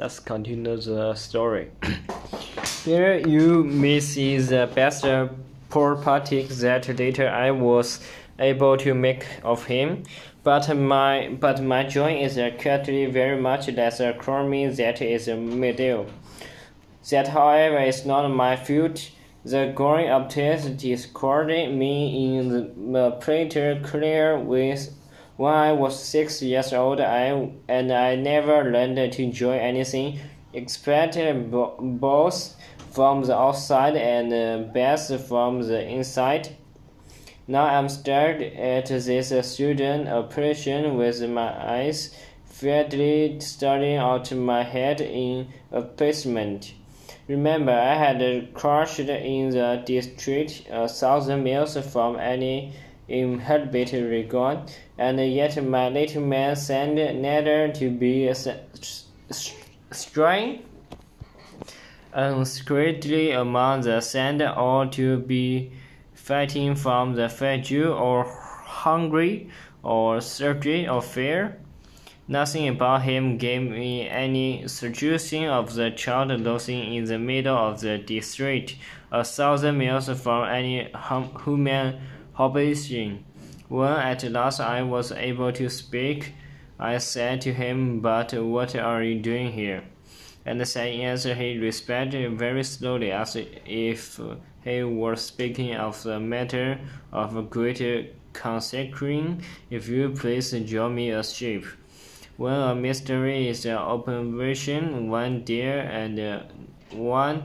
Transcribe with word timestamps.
let's 0.00 0.18
continue 0.18 0.78
the 0.78 1.14
story. 1.14 1.70
Here 2.84 3.18
you 3.18 3.64
may 3.64 4.00
see 4.00 4.38
the 4.38 4.70
best 4.74 5.04
property 5.68 6.42
that 6.44 6.98
later 6.98 7.28
I 7.28 7.50
was 7.50 8.00
able 8.38 8.78
to 8.78 8.94
make 8.94 9.26
of 9.44 9.66
him. 9.66 10.04
But 10.42 10.74
my 10.74 11.36
but 11.38 11.62
my 11.62 11.84
joy 11.84 12.22
is 12.22 12.36
currently 12.58 13.06
very 13.06 13.38
much 13.38 13.68
less 13.68 14.00
crummy 14.18 14.66
that 14.68 15.02
is 15.02 15.28
a 15.28 15.36
middle. 15.36 16.06
That 17.10 17.28
however 17.28 17.80
is 17.80 18.06
not 18.06 18.26
my 18.28 18.56
fault. 18.56 19.10
The 19.44 19.72
growing 19.74 20.28
test 20.28 20.76
discarded 20.76 21.74
me 21.74 22.38
in 22.38 22.48
the 22.48 22.98
uh, 22.98 23.10
pretty 23.12 23.80
clear 23.80 24.38
with 24.38 24.94
when 25.40 25.54
I 25.54 25.72
was 25.72 25.98
six 25.98 26.42
years 26.42 26.74
old, 26.74 27.00
I 27.00 27.50
and 27.66 27.90
I 27.90 28.14
never 28.14 28.70
learned 28.70 29.12
to 29.14 29.22
enjoy 29.22 29.56
anything 29.56 30.18
except 30.52 31.16
both 31.50 32.56
from 32.90 33.22
the 33.22 33.34
outside 33.34 33.96
and 33.96 34.30
uh, 34.34 34.70
best 34.70 35.18
from 35.20 35.62
the 35.62 35.82
inside. 35.82 36.56
Now 37.48 37.64
I'm 37.64 37.88
stared 37.88 38.42
at 38.42 38.88
this 38.88 39.50
student 39.50 40.08
operation 40.08 40.98
with 40.98 41.26
my 41.26 41.48
eyes 41.74 42.14
fairly 42.44 43.40
starting 43.40 43.96
out 43.96 44.30
my 44.32 44.62
head 44.62 45.00
in 45.00 45.48
amazement. 45.72 46.74
Remember, 47.28 47.72
I 47.72 47.94
had 47.94 48.52
crushed 48.52 48.98
in 48.98 49.48
the 49.48 49.82
district 49.86 50.64
a 50.70 50.86
thousand 50.86 51.44
miles 51.44 51.78
from 51.90 52.18
any 52.18 52.74
inhabited 53.10 54.08
regard, 54.08 54.72
and 54.96 55.18
yet 55.20 55.62
my 55.64 55.88
little 55.88 56.22
man 56.22 56.56
seemed 56.56 56.96
neither 56.96 57.68
to 57.72 57.90
be 57.90 58.32
straying 59.90 60.62
unscrupulous 62.12 63.36
among 63.36 63.82
the 63.82 64.00
sand 64.00 64.42
or 64.42 64.86
to 64.86 65.18
be 65.18 65.72
fighting 66.14 66.74
from 66.74 67.14
the 67.14 67.28
fatigue 67.28 67.86
or 67.86 68.24
hungry 68.64 69.50
or 69.82 70.20
thirsty 70.20 70.88
or 70.88 71.02
fear. 71.02 71.56
Nothing 72.28 72.68
about 72.68 73.02
him 73.02 73.38
gave 73.38 73.62
me 73.62 74.08
any 74.08 74.68
suggestion 74.68 75.46
of 75.46 75.74
the 75.74 75.90
child 75.90 76.30
losing 76.30 76.94
in 76.94 77.04
the 77.06 77.18
middle 77.18 77.56
of 77.56 77.80
the 77.80 77.98
district, 77.98 78.76
a 79.10 79.24
thousand 79.24 79.78
miles 79.78 80.08
from 80.20 80.48
any 80.48 80.92
human 81.44 82.00
habitation. 82.40 83.24
When 83.68 83.92
at 83.92 84.24
last 84.24 84.60
I 84.60 84.82
was 84.82 85.12
able 85.12 85.52
to 85.52 85.68
speak, 85.68 86.32
I 86.78 86.96
said 86.98 87.42
to 87.42 87.52
him, 87.52 88.00
But 88.00 88.32
what 88.32 88.74
are 88.74 89.02
you 89.02 89.20
doing 89.20 89.52
here? 89.52 89.84
And 90.46 90.66
said 90.66 90.88
in 90.88 91.02
answer 91.02 91.34
he 91.34 91.58
responded 91.58 92.38
very 92.38 92.64
slowly, 92.64 93.12
as 93.12 93.36
if 93.36 94.18
he 94.64 94.82
were 94.82 95.16
speaking 95.16 95.74
of 95.76 96.04
a 96.06 96.18
matter 96.18 96.80
of 97.12 97.50
great 97.50 98.14
concern. 98.32 99.42
If 99.68 99.88
you 99.88 100.10
please 100.10 100.52
draw 100.52 100.88
me 100.88 101.10
a 101.10 101.22
ship. 101.22 101.64
When 102.38 102.54
a 102.54 102.74
mystery 102.74 103.48
is 103.48 103.66
an 103.66 103.76
observation, 103.76 105.10
one 105.10 105.44
dare 105.44 105.80
and 105.80 106.42
one 106.90 107.42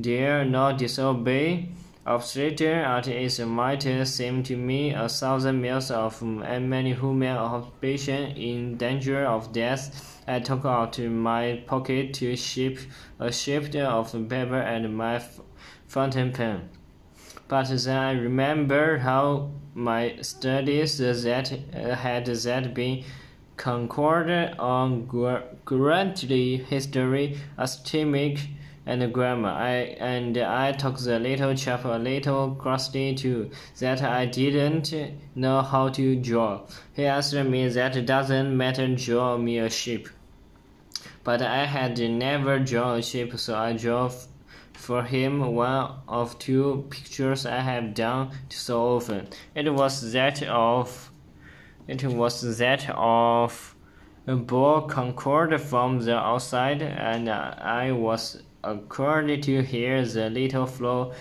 dare 0.00 0.44
not 0.46 0.78
disobey. 0.78 1.68
Obstacle 2.10 2.68
at 2.68 3.06
its 3.06 3.38
might 3.38 3.82
seemed 4.06 4.46
to 4.46 4.56
me 4.56 4.94
a 4.94 5.10
thousand 5.10 5.60
miles 5.60 5.90
off, 5.90 6.22
um, 6.22 6.42
and 6.42 6.70
many 6.70 6.94
human 6.94 7.36
occupation 7.36 8.34
in 8.34 8.78
danger 8.78 9.26
of 9.26 9.52
death. 9.52 10.22
I 10.26 10.40
took 10.40 10.64
out 10.64 10.98
my 10.98 11.62
pocket 11.66 12.14
to 12.14 12.34
ship 12.34 12.78
a 13.18 13.30
sheet 13.30 13.76
of 13.76 14.12
paper 14.26 14.56
and 14.56 14.96
my 14.96 15.22
fountain 15.86 16.32
pen. 16.32 16.70
But 17.46 17.68
then 17.68 17.98
I 17.98 18.12
remembered 18.12 19.00
how 19.02 19.50
my 19.74 20.16
studies 20.22 20.96
that 20.96 21.52
uh, 21.52 21.94
had 21.94 22.24
that 22.24 22.72
been 22.72 23.04
concorded 23.58 24.56
on 24.58 25.10
currently 25.66 26.56
history, 26.56 27.36
astronomy, 27.58 28.38
and 28.88 29.12
grammar. 29.12 29.50
I 29.50 29.96
and 30.00 30.38
I 30.38 30.72
took 30.72 30.98
the 30.98 31.18
little 31.18 31.54
chap 31.54 31.84
a 31.84 31.98
little 31.98 32.54
crusty 32.54 33.14
too, 33.14 33.50
that 33.78 34.02
I 34.02 34.24
didn't 34.24 34.94
know 35.34 35.60
how 35.60 35.90
to 35.90 36.16
draw. 36.16 36.62
He 36.94 37.04
asked 37.04 37.34
me 37.34 37.68
that 37.68 37.96
it 37.96 38.06
doesn't 38.06 38.56
matter 38.56 38.88
draw 38.94 39.36
me 39.36 39.58
a 39.58 39.68
sheep. 39.68 40.08
But 41.22 41.42
I 41.42 41.66
had 41.66 41.98
never 41.98 42.58
drawn 42.58 42.98
a 42.98 43.02
sheep, 43.02 43.38
so 43.38 43.54
I 43.54 43.74
drew 43.74 44.10
for 44.72 45.02
him 45.02 45.54
one 45.54 45.90
of 46.08 46.38
two 46.38 46.86
pictures 46.88 47.44
I 47.44 47.60
have 47.60 47.92
done 47.92 48.30
so 48.48 48.96
often. 48.96 49.28
It 49.54 49.68
was 49.68 50.12
that 50.12 50.42
of 50.44 51.10
it 51.86 52.04
was 52.04 52.58
that 52.58 52.88
of 52.90 53.74
a 54.26 54.36
ball 54.36 54.82
concord 54.82 55.60
from 55.60 56.00
the 56.00 56.16
outside, 56.16 56.82
and 56.82 57.28
I 57.28 57.92
was 57.92 58.42
according 58.64 59.40
to 59.42 59.62
here, 59.62 60.04
the 60.04 60.30
little 60.30 60.66
flow 60.66 61.12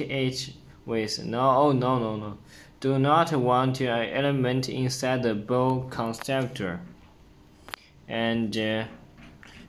it 0.00 0.52
with 0.84 1.24
no 1.24 1.50
oh 1.50 1.72
no 1.72 1.98
no 1.98 2.16
no. 2.16 2.38
Do 2.80 2.98
not 2.98 3.32
want 3.32 3.80
an 3.80 4.08
element 4.08 4.68
inside 4.68 5.22
the 5.22 5.34
boa 5.34 5.88
constrictor 5.88 6.80
and 8.08 8.56
uh, 8.56 8.84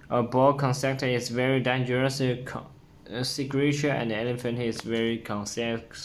a 0.09 0.23
boa 0.23 0.53
constrictor 0.55 1.07
is 1.07 1.29
very 1.29 1.59
dangerous. 1.59 2.21
Uh, 2.21 3.23
creature 3.49 3.89
and 3.89 4.11
elephant 4.11 4.59
is 4.59 4.81
very 4.81 5.17
consistent 5.19 5.95